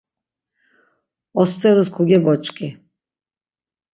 [1.41, 2.67] Osterus kogeboç̌ǩi.